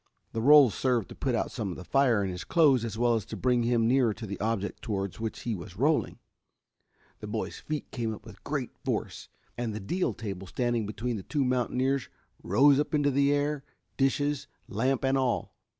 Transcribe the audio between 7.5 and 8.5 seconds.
feet came up with